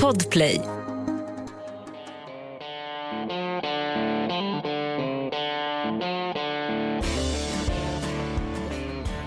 [0.00, 0.60] Podplay.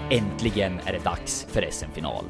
[0.09, 2.23] Äntligen är det dags för SM-final.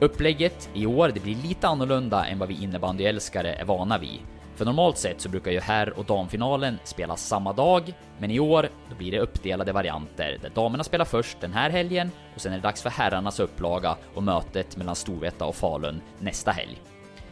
[0.00, 4.20] Upplägget i år det blir lite annorlunda än vad vi innebandyälskare är vana vid.
[4.54, 8.68] För normalt sett så brukar ju herr och damfinalen spelas samma dag, men i år
[8.90, 12.56] då blir det uppdelade varianter där damerna spelar först den här helgen och sen är
[12.56, 16.82] det dags för herrarnas upplaga och mötet mellan Storvreta och Falun nästa helg.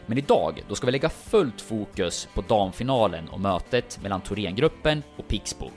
[0.05, 5.27] Men idag, då ska vi lägga fullt fokus på damfinalen och mötet mellan Thorengruppen och
[5.27, 5.69] Pixbo.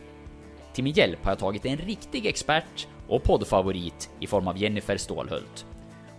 [0.73, 4.97] Till min hjälp har jag tagit en riktig expert och poddfavorit i form av Jennifer
[4.97, 5.67] Stålhult.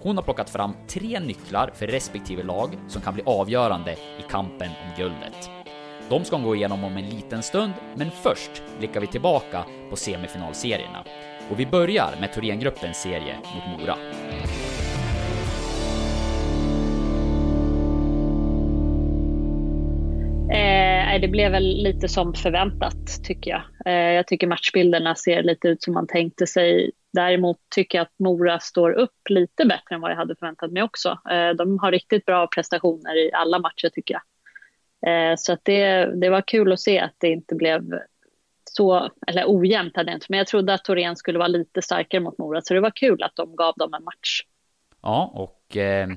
[0.06, 4.68] Hon har plockat fram tre nycklar för respektive lag som kan bli avgörande i kampen
[4.68, 5.50] om guldet.
[6.10, 9.96] De ska hon gå igenom om en liten stund, men först blickar vi tillbaka på
[9.96, 11.04] semifinalserierna.
[11.52, 13.96] Och vi börjar med Thorengruppens serie mot Mora.
[21.16, 23.62] Eh, det blev väl lite som förväntat tycker jag.
[23.86, 26.92] Eh, jag tycker matchbilderna ser lite ut som man tänkte sig.
[27.16, 30.84] Däremot tycker jag att Mora står upp lite bättre än vad jag hade förväntat mig
[30.84, 31.10] också.
[31.30, 34.22] Eh, de har riktigt bra prestationer i alla matcher tycker jag.
[35.12, 38.00] Eh, så att det, det var kul att se att det inte blev
[38.64, 42.22] så, eller ojämnt hade jag inte, men jag trodde att Torén skulle vara lite starkare
[42.22, 44.42] mot Mora, så det var kul att de gav dem en match.
[45.02, 46.08] Ja, och eh,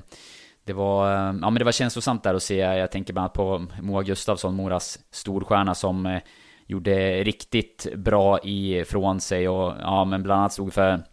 [0.63, 3.65] det var, ja men det var känslosamt där att se, jag tänker bland annat på
[3.81, 6.21] Moa Gustafsson, Moras storstjärna som eh,
[6.69, 11.03] gjorde riktigt bra ifrån sig och ja, men bland annat stod för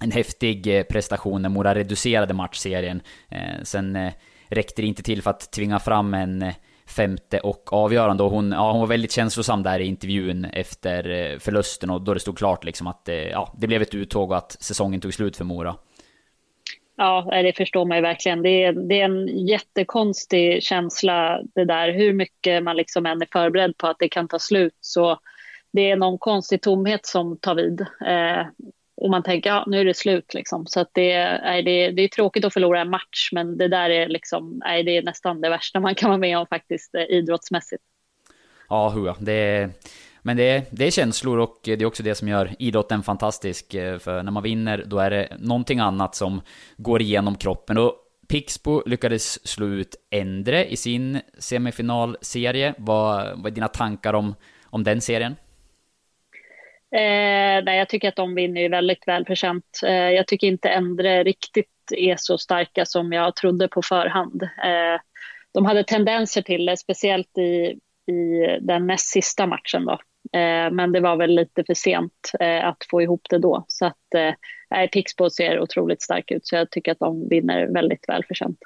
[0.00, 3.02] en häftig eh, prestation när Mora reducerade matchserien.
[3.28, 4.12] Eh, sen eh,
[4.48, 6.52] räckte det inte till för att tvinga fram en
[6.86, 11.90] femte och avgörande och hon, ja, hon var väldigt känslosam där i intervjun efter förlusten
[11.90, 15.00] och då det stod klart liksom att ja, det blev ett uttåg och att säsongen
[15.00, 15.76] tog slut för Mora.
[17.00, 18.42] Ja, det förstår man ju verkligen.
[18.42, 23.28] Det är, det är en jättekonstig känsla det där, hur mycket man liksom än är
[23.32, 24.76] förberedd på att det kan ta slut.
[24.80, 25.18] Så
[25.72, 27.80] det är någon konstig tomhet som tar vid.
[27.80, 28.46] Eh,
[28.96, 30.66] och man tänker, ja nu är det slut liksom.
[30.66, 33.90] Så att det, är, det, det är tråkigt att förlora en match, men det där
[33.90, 37.02] är liksom, nej, det är nästan det värsta man kan vara med om faktiskt eh,
[37.02, 37.82] idrottsmässigt.
[38.68, 39.16] Ja, hua.
[39.20, 39.70] Det är
[40.28, 43.74] men det är, det är känslor och det är också det som gör idrotten fantastisk.
[43.74, 46.40] Eh, för när man vinner, då är det någonting annat som
[46.76, 47.78] går igenom kroppen.
[47.78, 47.94] Och
[48.28, 52.74] Pixbo lyckades slå ut Endre i sin semifinalserie.
[52.78, 54.34] Vad, vad är dina tankar om,
[54.64, 55.32] om den serien?
[56.94, 59.80] Eh, nej, jag tycker att de vinner ju väldigt välförtjänt.
[59.84, 64.42] Eh, jag tycker inte Endre riktigt är så starka som jag trodde på förhand.
[64.42, 65.00] Eh,
[65.54, 67.78] de hade tendenser till det, speciellt i,
[68.12, 72.32] i den näst sista matchen då, Eh, Eh, men det var väl lite för sent
[72.40, 73.64] eh, att få ihop det då.
[73.68, 78.08] Så att eh, Pixbo ser otroligt stark ut, så jag tycker att de vinner väldigt
[78.08, 78.58] välförtjänt.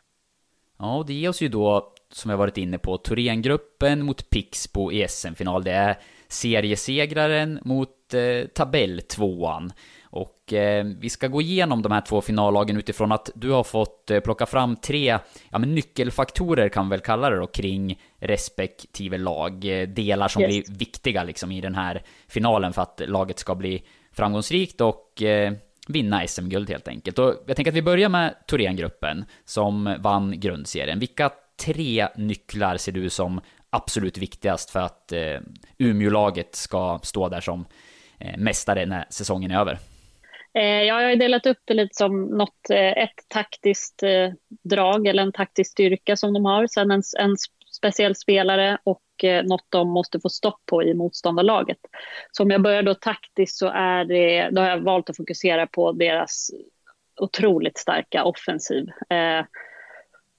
[0.79, 4.93] Ja, och det ger oss ju då, som jag varit inne på, Thorengruppen mot Pixbo
[4.93, 5.65] i SM-final.
[5.65, 5.99] Det är
[6.29, 9.73] seriesegraren mot eh, tabelltvåan.
[10.05, 14.11] Och eh, vi ska gå igenom de här två finallagen utifrån att du har fått
[14.11, 15.19] eh, plocka fram tre
[15.51, 19.65] ja, men nyckelfaktorer kan man väl kalla det då kring respektive lag.
[19.65, 20.49] Eh, delar som yes.
[20.49, 25.23] blir viktiga liksom i den här finalen för att laget ska bli framgångsrikt och
[25.89, 27.19] vinna SM-guld helt enkelt.
[27.19, 30.99] Och jag tänker att vi börjar med Thorengruppen som vann grundserien.
[30.99, 31.31] Vilka
[31.65, 35.41] tre nycklar ser du som absolut viktigast för att eh,
[35.79, 37.65] Umeå-laget ska stå där som
[38.19, 39.79] eh, mästare när säsongen är över?
[40.55, 44.31] Eh, jag har delat upp det lite som något, eh, ett taktiskt eh,
[44.65, 46.67] drag eller en taktisk styrka som de har.
[46.67, 47.37] Sen en, en
[47.77, 49.03] speciell spelare och
[49.45, 51.79] något de måste få stopp på i motståndarlaget.
[52.33, 55.67] Så om jag börjar då taktiskt så är det, då har jag valt att fokusera
[55.67, 56.51] på deras
[57.21, 58.89] otroligt starka offensiv.
[59.11, 59.45] Eh,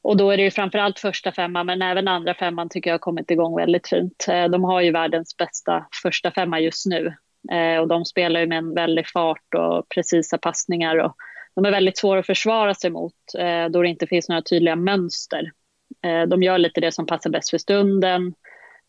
[0.01, 2.99] och då är det ju framförallt första femman, men även andra femman tycker jag har
[2.99, 4.25] kommit igång väldigt fint.
[4.29, 7.13] Eh, de har ju världens bästa första femma just nu.
[7.51, 10.97] Eh, och de spelar ju med en väldig fart och precisa passningar.
[10.97, 11.15] Och
[11.55, 14.75] de är väldigt svåra att försvara sig mot eh, då det inte finns några tydliga
[14.75, 15.51] mönster.
[16.03, 18.33] Eh, de gör lite det som passar bäst för stunden.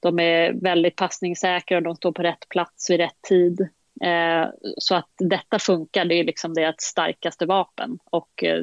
[0.01, 3.61] De är väldigt passningssäkra och de står på rätt plats vid rätt tid.
[4.05, 4.49] Eh,
[4.79, 7.99] så att detta funkar, det är liksom deras starkaste vapen.
[8.05, 8.63] Och eh,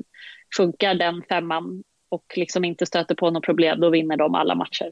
[0.57, 4.91] funkar den femman och liksom inte stöter på något problem, då vinner de alla matcher.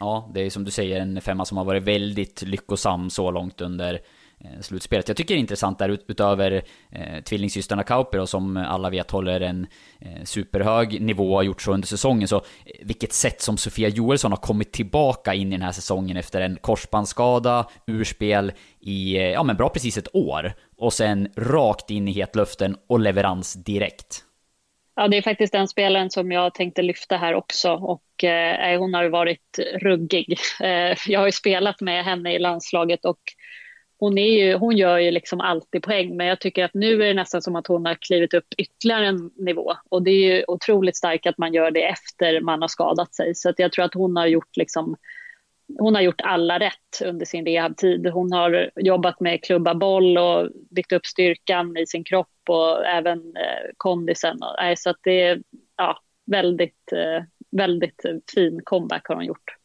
[0.00, 3.60] Ja, det är som du säger en femma som har varit väldigt lyckosam så långt
[3.60, 4.00] under
[4.40, 5.08] eh, slutspelet.
[5.08, 9.40] Jag tycker det är intressant där utöver eh, tvillingsystrarna Kauper och som alla vet håller
[9.40, 9.66] en
[10.00, 12.42] eh, superhög nivå och har gjort så under säsongen så eh,
[12.82, 16.56] vilket sätt som Sofia Joelsson har kommit tillbaka in i den här säsongen efter en
[16.56, 22.12] korsbandsskada, urspel i, eh, ja men bra precis ett år och sen rakt in i
[22.12, 24.25] hetluften och leverans direkt.
[24.98, 28.94] Ja, det är faktiskt den spelaren som jag tänkte lyfta här också och eh, hon
[28.94, 30.38] har ju varit ruggig.
[30.60, 33.20] Eh, jag har ju spelat med henne i landslaget och
[33.98, 37.06] hon, är ju, hon gör ju liksom alltid poäng men jag tycker att nu är
[37.06, 40.44] det nästan som att hon har klivit upp ytterligare en nivå och det är ju
[40.48, 43.84] otroligt starkt att man gör det efter man har skadat sig så att jag tror
[43.84, 44.96] att hon har gjort liksom
[45.78, 48.06] hon har gjort alla rätt under sin rehabtid.
[48.06, 53.18] Hon har jobbat med klubba boll och byggt upp styrkan i sin kropp och även
[53.18, 54.38] eh, kondisen.
[54.62, 55.42] Eh, så att det är
[55.76, 58.02] ja, väldigt, eh, väldigt
[58.34, 59.55] fin comeback har hon gjort.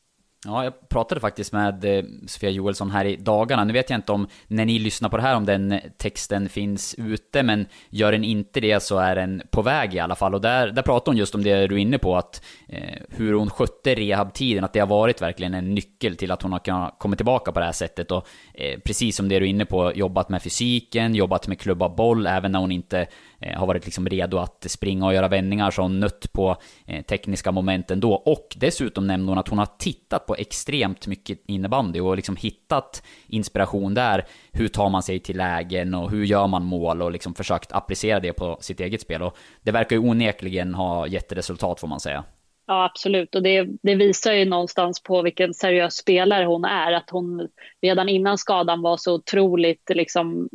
[0.45, 3.63] Ja, jag pratade faktiskt med eh, Sofia Joelsson här i dagarna.
[3.63, 6.49] Nu vet jag inte om, när ni lyssnar på det här, om den eh, texten
[6.49, 10.35] finns ute, men gör den inte det så är den på väg i alla fall.
[10.35, 13.33] Och där, där pratar hon just om det du är inne på, att eh, hur
[13.33, 16.95] hon skötte rehabtiden, att det har varit verkligen en nyckel till att hon har kunnat
[16.99, 18.11] komma tillbaka på det här sättet.
[18.11, 21.89] Och eh, precis som det du är inne på, jobbat med fysiken, jobbat med klubba
[21.89, 23.07] boll, även när hon inte
[23.41, 26.57] Eh, har varit liksom redo att springa och göra vändningar, så hon nött på
[26.87, 28.13] eh, tekniska momenten då.
[28.13, 33.03] Och dessutom nämnde hon att hon har tittat på extremt mycket innebandy och liksom hittat
[33.27, 34.25] inspiration där.
[34.51, 38.19] Hur tar man sig till lägen och hur gör man mål och liksom försökt applicera
[38.19, 39.21] det på sitt eget spel.
[39.21, 42.23] Och det verkar ju onekligen ha gett resultat får man säga.
[42.67, 43.35] Ja, absolut.
[43.35, 46.91] Och det, det, visar ju någonstans på vilken seriös spelare hon är.
[46.91, 47.47] Att hon
[47.81, 50.49] redan innan skadan var så otroligt liksom,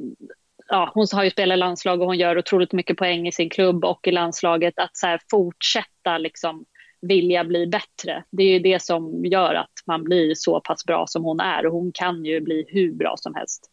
[0.69, 3.51] ja, hon har ju spelat i landslag och hon gör otroligt mycket poäng i sin
[3.51, 4.75] klubb och i landslaget.
[4.77, 6.65] Att så här, fortsätta liksom
[7.01, 8.25] vilja bli bättre.
[8.31, 11.67] Det är ju det som gör att man blir så pass bra som hon är
[11.67, 13.71] och hon kan ju bli hur bra som helst.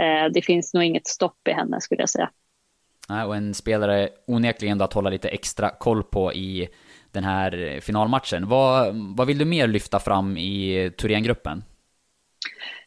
[0.00, 2.30] Eh, det finns nog inget stopp i henne skulle jag säga.
[3.08, 6.68] Nej, och en spelare onekligen då att hålla lite extra koll på i
[7.12, 8.48] den här finalmatchen.
[8.48, 11.64] Vad, vad vill du mer lyfta fram i Thorengruppen?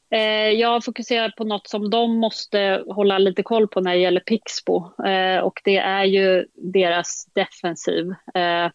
[0.09, 4.19] Eh, jag fokuserar på något som de måste hålla lite koll på när det gäller
[4.19, 8.05] Pixbo eh, och det är ju deras defensiv.
[8.33, 8.71] Eh,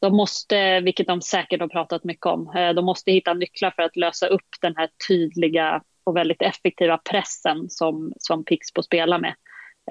[0.00, 3.82] de måste, vilket de säkert har pratat mycket om, eh, de måste hitta nycklar för
[3.82, 9.34] att lösa upp den här tydliga och väldigt effektiva pressen som, som Pixbo spelar med.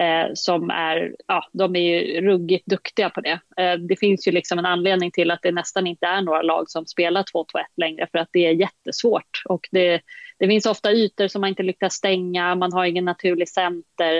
[0.00, 3.40] Eh, som är, ja, de är ju ruggigt duktiga på det.
[3.56, 6.70] Eh, det finns ju liksom en anledning till att det nästan inte är några lag
[6.70, 7.44] som spelar 2-2-1
[7.76, 10.00] längre för att det är jättesvårt och det,
[10.38, 14.16] det finns ofta ytor som man inte lyckas stänga, man har ingen naturlig center.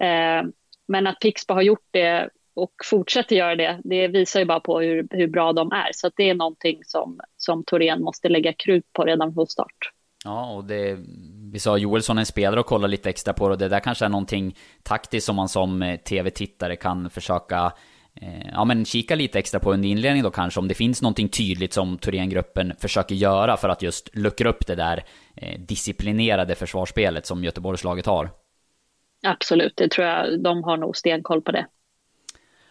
[0.00, 0.42] Eh,
[0.88, 4.80] men att Pixbo har gjort det och fortsätter göra det, det visar ju bara på
[4.80, 5.90] hur, hur bra de är.
[5.92, 9.90] Så det är någonting som, som Torén måste lägga krut på redan från start.
[10.24, 10.98] Ja, och det,
[11.52, 13.52] vi sa Joelsson en spelare och kolla lite extra på det.
[13.52, 17.72] Och det där kanske är någonting taktiskt som man som eh, tv-tittare kan försöka
[18.52, 21.72] ja, men kika lite extra på under inledningen då kanske, om det finns någonting tydligt
[21.72, 25.04] som Thorengruppen försöker göra för att just luckra upp det där
[25.36, 28.30] eh, disciplinerade försvarsspelet som Göteborgslaget har.
[29.26, 30.42] Absolut, det tror jag.
[30.42, 31.66] De har nog stenkoll på det.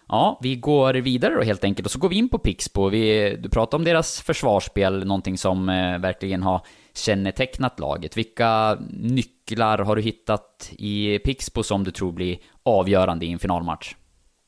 [0.08, 2.90] Ja, vi går vidare då helt enkelt och så går vi in på Pixbo.
[2.90, 6.62] Vi, du pratade om deras försvarsspel, någonting som eh, verkligen har
[6.94, 8.18] kännetecknat laget.
[8.18, 13.96] Vilka nycklar har du hittat i Pixbo som du tror blir avgörande i en finalmatch?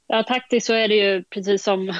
[0.07, 1.93] Ja, taktiskt så är det ju precis som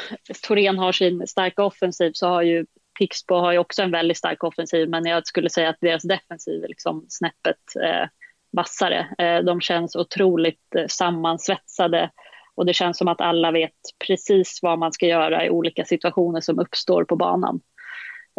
[0.47, 2.65] Torén har sin starka offensiv så har ju
[3.00, 6.63] Pixbo har ju också en väldigt stark offensiv men jag skulle säga att deras defensiv
[6.63, 8.07] är liksom snäppet eh,
[8.51, 9.07] vassare.
[9.17, 12.11] Eh, de känns otroligt eh, sammansvetsade
[12.55, 13.73] och det känns som att alla vet
[14.07, 17.61] precis vad man ska göra i olika situationer som uppstår på banan.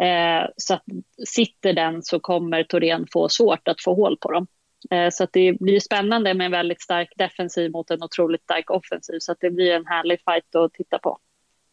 [0.01, 0.83] Eh, så att
[1.27, 4.47] sitter den så kommer Torén få svårt att få hål på dem.
[4.91, 8.69] Eh, så att det blir spännande med en väldigt stark defensiv mot en otroligt stark
[8.69, 9.19] offensiv.
[9.19, 11.17] Så att det blir en härlig fight att titta på.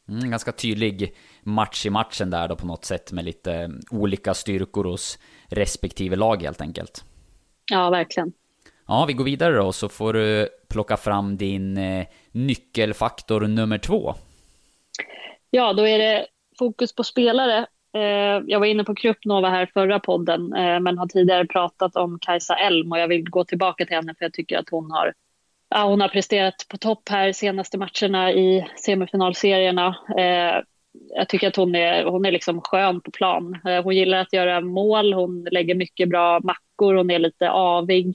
[0.08, 4.84] Mm, ganska tydlig match i matchen där då på något sätt med lite olika styrkor
[4.84, 7.04] hos respektive lag helt enkelt.
[7.70, 8.32] Ja, verkligen.
[8.86, 14.14] Ja, vi går vidare då så får du plocka fram din eh, nyckelfaktor nummer två.
[15.50, 16.26] Ja, då är det
[16.58, 21.06] fokus på spelare Eh, jag var inne på Krupnova här förra podden, eh, men har
[21.06, 24.58] tidigare pratat om Kajsa Elm och jag vill gå tillbaka till henne för jag tycker
[24.58, 25.14] att hon har,
[25.68, 29.96] ja, hon har presterat på topp här senaste matcherna i semifinalserierna.
[30.18, 30.62] Eh,
[31.16, 33.58] jag tycker att hon är, hon är liksom skön på plan.
[33.84, 38.14] Hon gillar att göra mål, hon lägger mycket bra mackor, hon är lite avig.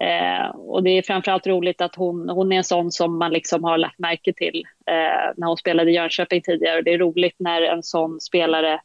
[0.00, 3.64] Eh, och det är framförallt roligt att hon, hon är en sån som man liksom
[3.64, 6.82] har lagt märke till eh, när hon spelade i Jönköping tidigare.
[6.82, 8.80] Det är roligt när en sån spelare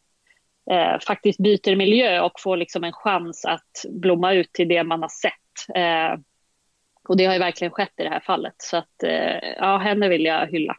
[0.72, 5.01] eh, faktiskt byter miljö och får liksom en chans att blomma ut till det man
[5.01, 5.75] har sett.
[5.75, 6.19] Eh,
[7.07, 8.55] och det har ju verkligen skett i det här fallet.
[8.57, 10.75] Så att, eh, ja, henne vill jag hylla.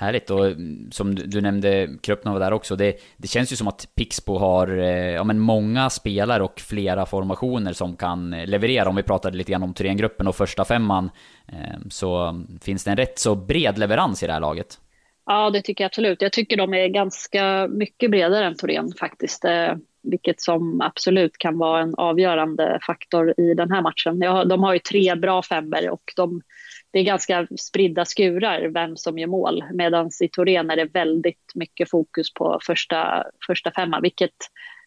[0.00, 2.76] Härligt och mm, som du nämnde, Krupnov var där också.
[2.76, 7.06] Det, det känns ju som att Pixbo har eh, ja, men många spelare och flera
[7.06, 8.88] formationer som kan eh, leverera.
[8.88, 11.10] Om vi pratade lite grann om Thorengruppen och första femman
[11.48, 14.78] eh, så mm, finns det en rätt så bred leverans i det här laget.
[15.26, 16.22] Ja, det tycker jag absolut.
[16.22, 19.44] Jag tycker de är ganska mycket bredare än Torén faktiskt.
[19.44, 24.20] Eh, vilket som absolut kan vara en avgörande faktor i den här matchen.
[24.20, 26.42] Ja, de har ju tre bra femmer och de,
[26.90, 29.64] det är ganska spridda skurar vem som gör mål.
[29.72, 34.36] Medan i Torén är det väldigt mycket fokus på första, första femma, vilket,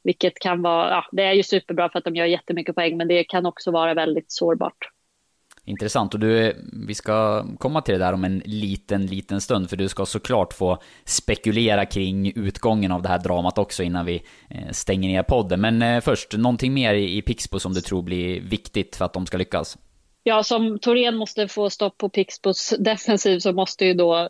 [0.04, 3.08] vilket kan vara, ja, det är ju superbra för att de gör jättemycket poäng, men
[3.08, 4.93] det kan också vara väldigt sårbart.
[5.66, 6.14] Intressant.
[6.14, 6.56] Och du,
[6.88, 10.54] vi ska komma till det där om en liten, liten stund, för du ska såklart
[10.54, 15.62] få spekulera kring utgången av det här dramat också innan vi eh, stänger ner podden.
[15.62, 19.26] Men eh, först, någonting mer i Pixbo som du tror blir viktigt för att de
[19.26, 19.78] ska lyckas?
[20.24, 24.30] Ja, som Torén måste få stopp på Pixbos defensiv så måste ju då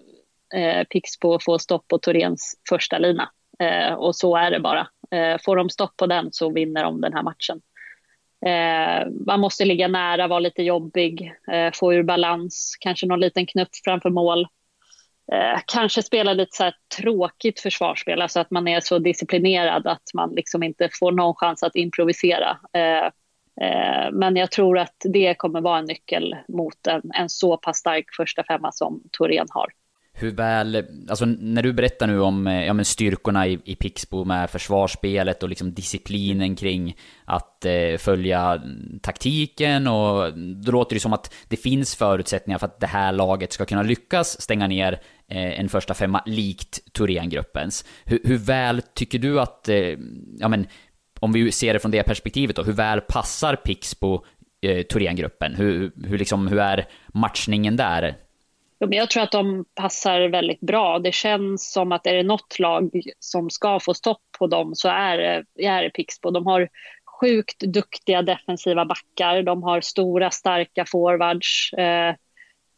[0.55, 3.29] eh, Pixbo få stopp på Toréns första lina.
[3.59, 4.87] Eh, och så är det bara.
[5.11, 7.61] Eh, får de stopp på den så vinner de den här matchen.
[8.45, 13.45] Eh, man måste ligga nära, vara lite jobbig, eh, få ur balans, kanske någon liten
[13.45, 14.47] knuff framför mål.
[15.31, 20.35] Eh, kanske spela lite så tråkigt försvarsspel, alltså att man är så disciplinerad att man
[20.35, 22.57] liksom inte får någon chans att improvisera.
[22.73, 23.05] Eh,
[23.67, 27.77] eh, men jag tror att det kommer vara en nyckel mot en, en så pass
[27.77, 29.67] stark första femma som Torén har
[30.15, 34.25] hur väl, alltså när du berättar nu om eh, ja, men styrkorna i, i Pixbo
[34.25, 38.62] med försvarsspelet och liksom disciplinen kring att eh, följa
[39.01, 43.53] taktiken och då låter det som att det finns förutsättningar för att det här laget
[43.53, 44.93] ska kunna lyckas stänga ner
[45.27, 47.86] eh, en första femma likt Thorengruppens.
[48.05, 49.98] Hur, hur väl tycker du att, eh,
[50.39, 50.67] ja men
[51.20, 54.25] om vi ser det från det perspektivet då, hur väl passar Pixbo
[54.62, 55.55] eh, Thorengruppen?
[55.55, 58.15] Hur, hur, liksom, hur är matchningen där?
[58.89, 60.99] Jag tror att de passar väldigt bra.
[60.99, 64.89] Det känns som att är det något lag som ska få stopp på dem så
[64.89, 66.31] är det, är det Pixbo.
[66.31, 66.69] De har
[67.19, 69.43] sjukt duktiga defensiva backar.
[69.43, 71.73] De har stora, starka forwards.
[71.73, 72.15] Eh,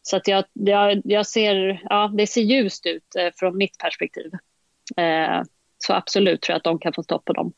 [0.01, 4.31] så att jag, jag, jag, ser, ja, det ser ljust ut eh, från mitt perspektiv.
[4.97, 5.41] Eh,
[5.77, 7.53] så absolut tror jag att de kan få stopp på dem.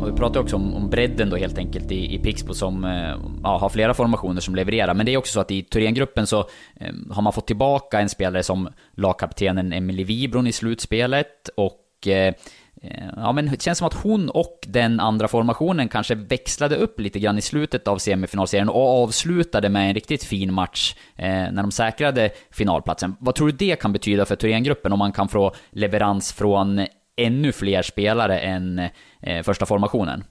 [0.00, 3.16] Och vi pratar också om, om bredden då helt enkelt i, i Pixbo som eh,
[3.42, 4.94] ja, har flera formationer som levererar.
[4.94, 6.38] Men det är också så att i Thorengruppen så
[6.76, 12.34] eh, har man fått tillbaka en spelare som lagkaptenen Emily Wibron i slutspelet och eh,
[12.82, 17.00] eh, Ja men det känns som att hon och den andra formationen kanske växlade upp
[17.00, 21.62] lite grann i slutet av semifinalserien och avslutade med en riktigt fin match eh, när
[21.62, 23.16] de säkrade finalplatsen.
[23.20, 26.86] Vad tror du det kan betyda för Thorengruppen om man kan få leverans från
[27.26, 28.78] ännu fler spelare än
[29.22, 30.24] eh, första formationen?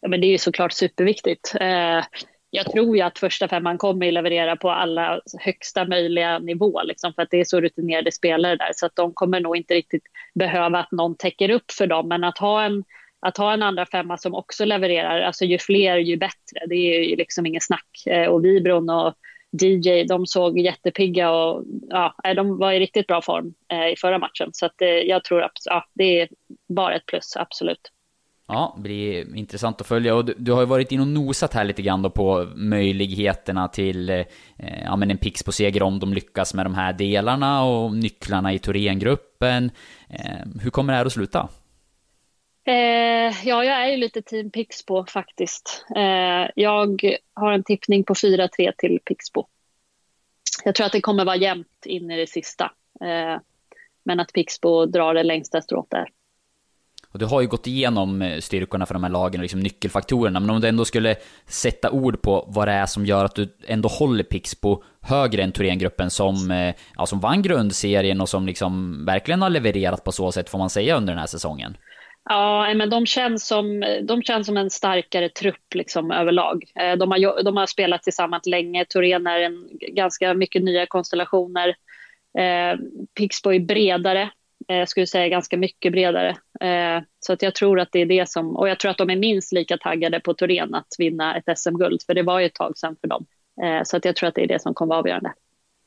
[0.00, 1.54] Ja, men det är ju såklart superviktigt.
[1.60, 2.04] Eh,
[2.50, 7.22] jag tror ju att första femman kommer leverera på alla högsta möjliga nivå, liksom, för
[7.22, 10.02] att det är så rutinerade spelare där, så att de kommer nog inte riktigt
[10.34, 12.84] behöva att någon täcker upp för dem, men att ha en
[13.22, 16.66] att ha en andra femma som också levererar, alltså ju fler ju bättre.
[16.68, 18.06] Det är ju liksom inget snack.
[18.06, 19.14] Eh, och Vibron och
[19.52, 24.18] DJ, de såg jättepigga och ja, de var i riktigt bra form eh, i förra
[24.18, 24.50] matchen.
[24.52, 26.28] Så att, eh, jag tror att ja, det är
[26.68, 27.90] bara ett plus, absolut.
[28.52, 30.14] Ja, det blir intressant att följa.
[30.14, 33.68] Och du, du har ju varit in och nosat här lite grann då på möjligheterna
[33.68, 34.24] till eh,
[34.84, 38.52] ja, men en pix på seger om de lyckas med de här delarna och nycklarna
[38.52, 39.70] i Thorengruppen.
[40.08, 41.48] Eh, hur kommer det här att sluta?
[42.64, 45.84] Eh, ja, jag är ju lite team Pixbo faktiskt.
[45.96, 47.02] Eh, jag
[47.34, 49.46] har en tippning på 4-3 till Pixbo.
[50.64, 52.64] Jag tror att det kommer vara jämnt in i det sista.
[53.00, 53.40] Eh,
[54.04, 56.08] men att Pixbo drar det längsta strået där.
[57.12, 60.40] Och du har ju gått igenom eh, styrkorna för de här lagen och liksom nyckelfaktorerna,
[60.40, 63.56] men om du ändå skulle sätta ord på vad det är som gör att du
[63.66, 69.04] ändå håller Pixbo högre än Thorengruppen som, eh, ja, som vann grundserien och som liksom
[69.06, 71.76] verkligen har levererat på så sätt får man säga under den här säsongen.
[72.32, 76.64] Ja, men de känns som, de känns som en starkare trupp liksom överlag.
[76.74, 78.84] Eh, de har, de har spelat tillsammans länge.
[78.88, 81.68] Torén är en ganska mycket nya konstellationer.
[82.38, 82.78] Eh,
[83.14, 84.30] Pixbo är bredare,
[84.68, 86.28] eh, skulle säga ganska mycket bredare.
[86.60, 89.10] Eh, så att jag tror att det är det som, och jag tror att de
[89.10, 92.54] är minst lika taggade på Torén att vinna ett SM-guld, för det var ju ett
[92.54, 93.26] tag sedan för dem.
[93.62, 95.32] Eh, så att jag tror att det är det som kommer vara avgörande.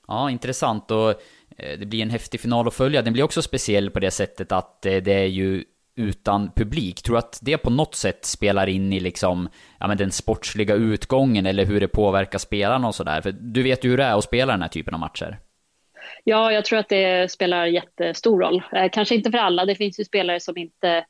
[0.07, 1.09] Ja, intressant och
[1.57, 3.01] eh, det blir en häftig final att följa.
[3.01, 5.63] Den blir också speciell på det sättet att eh, det är ju
[5.95, 7.01] utan publik.
[7.01, 10.73] Tror du att det på något sätt spelar in i liksom, ja, men den sportsliga
[10.75, 13.21] utgången eller hur det påverkar spelarna och sådär?
[13.21, 15.39] För du vet ju hur det är att spela den här typen av matcher.
[16.23, 18.63] Ja, jag tror att det spelar jättestor roll.
[18.73, 21.05] Eh, kanske inte för alla, det finns ju spelare som inte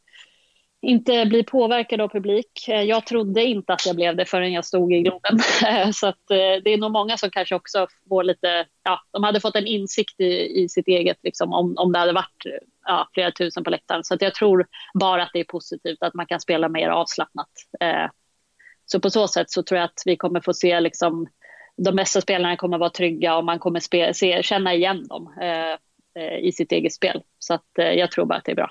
[0.84, 2.68] inte bli påverkad av publik.
[2.68, 5.40] Eh, jag trodde inte att jag blev det förrän jag stod i Globen.
[5.94, 9.40] Så att eh, det är nog många som kanske också får lite, ja, de hade
[9.40, 12.44] fått en insikt i, i sitt eget, liksom, om, om det hade varit
[12.86, 14.04] ja, flera tusen på läktaren.
[14.04, 17.52] Så att jag tror bara att det är positivt att man kan spela mer avslappnat.
[17.80, 18.10] Eh,
[18.86, 21.28] så på så sätt så tror jag att vi kommer få se liksom,
[21.78, 25.34] de bästa spelarna kommer vara trygga och man kommer spe, se, känna igen dem
[26.42, 27.24] i sitt eget spel.
[27.40, 28.70] Så att jag tror bara att det är bra.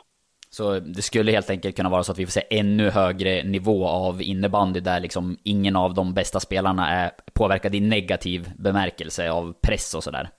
[0.55, 3.87] Så det skulle helt enkelt kunna vara så att vi får se ännu högre nivå
[3.87, 9.55] av innebandy där liksom ingen av de bästa spelarna är påverkad i negativ bemärkelse av
[9.63, 10.31] press och sådär.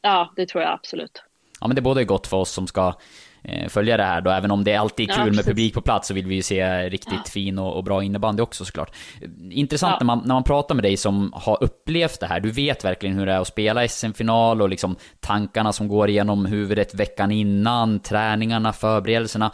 [0.00, 1.22] Ja, det tror jag absolut.
[1.60, 2.94] Ja, men det båda är gott för oss som ska
[3.68, 4.30] följa det här då.
[4.30, 6.42] Även om det alltid är kul ja, med publik på plats så vill vi ju
[6.42, 7.30] se riktigt ja.
[7.30, 8.94] fin och, och, bra innebandy också såklart.
[9.50, 9.98] Intressant ja.
[10.00, 12.40] när, man, när man pratar med dig som har upplevt det här.
[12.40, 16.46] Du vet verkligen hur det är att spela SM-final och liksom tankarna som går igenom
[16.46, 19.50] huvudet veckan innan, träningarna, förberedelserna.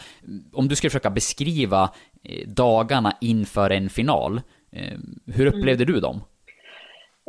[0.52, 1.90] Om du skulle försöka beskriva
[2.25, 4.40] eh, dagarna inför en final,
[4.73, 5.59] eh, hur mm.
[5.59, 5.95] upplevde mm.
[5.95, 6.21] du dem?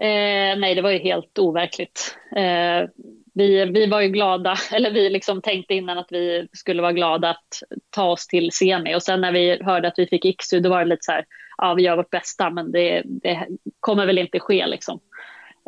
[0.01, 2.17] Eh, nej, det var ju helt overkligt.
[2.35, 2.89] Eh,
[3.33, 7.29] vi, vi var ju glada, eller vi liksom tänkte innan att vi skulle vara glada
[7.29, 8.95] att ta oss till semi.
[8.95, 11.25] Och sen när vi hörde att vi fick Iksu, då var det lite så här,
[11.57, 13.47] ja vi gör vårt bästa, men det, det
[13.79, 14.99] kommer väl inte ske liksom.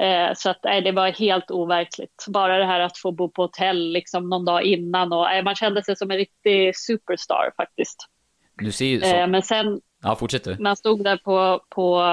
[0.01, 2.25] Eh, så att, nej, det var helt overkligt.
[2.27, 5.55] Bara det här att få bo på hotell liksom någon dag innan och eh, man
[5.55, 8.07] kände sig som en riktig superstar faktiskt.
[8.55, 9.15] Du ser ju så.
[9.15, 10.55] Eh, men sen, Ja, fortsätt du.
[10.59, 12.03] Man stod där på, på,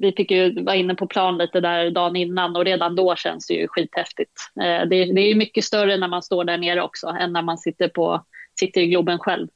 [0.00, 3.46] vi fick ju vara inne på plan lite där dagen innan och redan då känns
[3.46, 4.32] det ju skithäftigt.
[4.60, 7.58] Eh, det, det är mycket större när man står där nere också än när man
[7.58, 8.24] sitter, på,
[8.60, 9.48] sitter i Globen själv.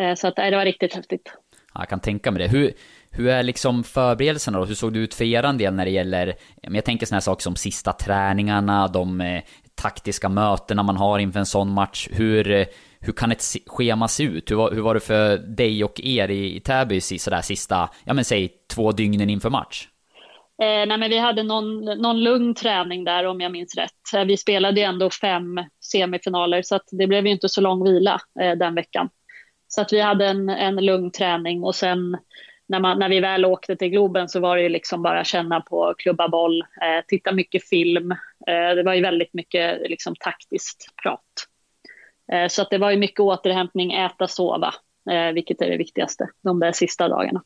[0.00, 1.32] Eh, så att, det var riktigt häftigt.
[1.74, 2.48] Ja, jag kan tänka mig det.
[2.48, 2.72] Hur,
[3.10, 4.64] hur är liksom förberedelserna då?
[4.64, 7.42] Hur såg det ut för er del när det gäller, jag tänker sådana här saker
[7.42, 9.42] som sista träningarna, de eh,
[9.84, 12.08] taktiska mötena man har inför en sån match.
[12.12, 12.66] Hur, eh,
[13.00, 14.50] hur kan ett schema se ut?
[14.50, 18.14] Hur var, hur var det för dig och er i, i Täby sådär sista, ja
[18.14, 19.88] men säg två dygnen inför match?
[20.62, 24.14] Eh, nej, men vi hade någon, någon lugn träning där om jag minns rätt.
[24.14, 25.60] Eh, vi spelade ju ändå fem
[25.92, 29.08] semifinaler så att det blev ju inte så lång vila eh, den veckan.
[29.68, 32.16] Så att vi hade en, en lugn träning och sen
[32.66, 35.60] när, man, när vi väl åkte till Globen så var det ju liksom bara känna
[35.60, 38.10] på klubba boll, eh, titta mycket film.
[38.46, 41.20] Eh, det var ju väldigt mycket liksom, taktiskt prat.
[42.32, 44.74] Eh, så att det var ju mycket återhämtning, äta, sova,
[45.10, 47.42] eh, vilket är det viktigaste de där sista dagarna.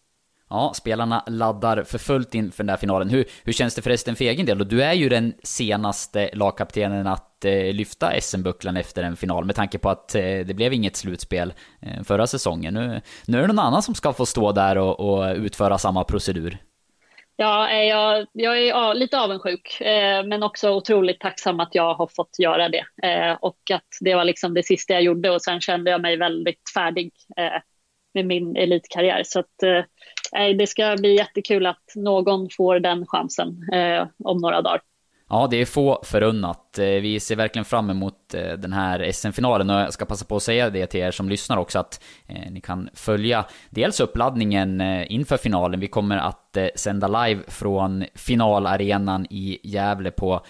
[0.51, 3.09] Ja, spelarna laddar för fullt inför den där finalen.
[3.09, 4.61] Hur, hur känns det förresten för egen del?
[4.61, 9.57] Och du är ju den senaste lagkaptenen att eh, lyfta SM-bucklan efter en final med
[9.57, 12.75] tanke på att eh, det blev inget slutspel eh, förra säsongen.
[12.75, 16.05] Nu, nu är det någon annan som ska få stå där och, och utföra samma
[16.05, 16.59] procedur.
[17.41, 22.07] Ja, eh, jag, jag är lite avundsjuk, eh, men också otroligt tacksam att jag har
[22.17, 22.85] fått göra det.
[23.03, 26.17] Eh, och att det var liksom det sista jag gjorde och sen kände jag mig
[26.17, 27.61] väldigt färdig eh,
[28.14, 29.23] med min elitkarriär.
[29.25, 34.62] Så att, eh, det ska bli jättekul att någon får den chansen eh, om några
[34.62, 34.81] dagar.
[35.31, 36.79] Ja, det är få förunnat.
[36.79, 40.37] Eh, vi ser verkligen fram emot eh, den här SM-finalen och jag ska passa på
[40.37, 44.81] att säga det till er som lyssnar också att eh, ni kan följa dels uppladdningen
[45.09, 45.81] inför finalen.
[45.81, 50.40] Vi kommer att sända live från finalarenan i Gävle på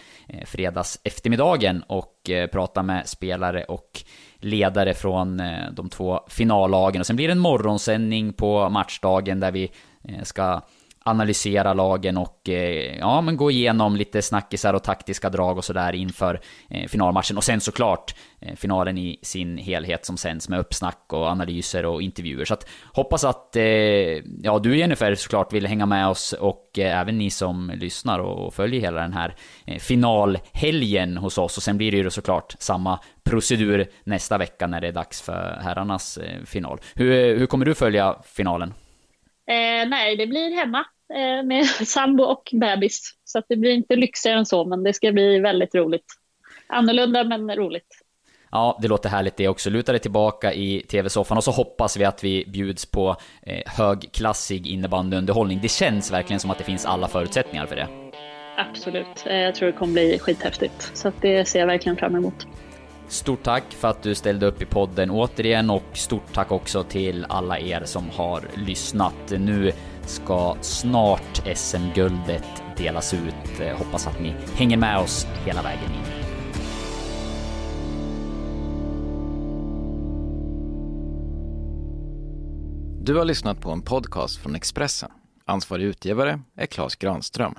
[0.47, 4.05] fredags eftermiddagen och prata med spelare och
[4.40, 7.01] ledare från eh, de två finallagen.
[7.01, 9.70] Och sen blir det en morgonsändning på matchdagen där vi
[10.05, 10.61] eh, ska
[11.09, 15.92] analysera lagen och eh, ja, men gå igenom lite snackisar och taktiska drag och sådär
[15.92, 16.40] inför
[16.71, 17.37] eh, finalmatchen.
[17.37, 22.03] Och sen såklart eh, finalen i sin helhet som sänds med uppsnack och analyser och
[22.03, 22.44] intervjuer.
[22.44, 23.62] Så att hoppas att eh,
[24.42, 28.55] ja, du Jennifer såklart vill hänga med oss och eh, även ni som lyssnar och
[28.55, 29.35] följer hela den här
[29.66, 31.57] eh, finalhelgen hos oss.
[31.57, 35.61] Och sen blir det ju såklart samma procedur nästa vecka när det är dags för
[35.62, 36.81] herrarnas final.
[36.94, 38.75] Hur, hur kommer du följa finalen?
[39.49, 40.85] Eh, nej, det blir hemma
[41.44, 43.14] med sambo och bebis.
[43.25, 46.07] Så det blir inte lyxigare än så, men det ska bli väldigt roligt.
[46.66, 48.03] Annorlunda men roligt.
[48.51, 49.71] Ja, det låter härligt det också.
[49.71, 54.66] Luta dig tillbaka i tv-soffan och så hoppas vi att vi bjuds på eh, högklassig
[54.66, 55.59] innebandyunderhållning.
[55.62, 57.88] Det känns verkligen som att det finns alla förutsättningar för det.
[58.57, 59.27] Absolut.
[59.27, 60.90] Eh, jag tror det kommer bli skithäftigt.
[60.94, 62.47] Så det ser jag verkligen fram emot.
[63.09, 67.27] Stort tack för att du ställde upp i podden återigen och stort tack också till
[67.29, 69.14] alla er som har lyssnat.
[69.38, 69.73] Nu
[70.09, 73.61] ska snart SM-guldet delas ut.
[73.61, 76.18] Eh, hoppas att ni hänger med oss hela vägen in.
[83.05, 85.11] Du har lyssnat på en podcast från Expressen.
[85.44, 87.55] Ansvarig utgivare är Klas Granström.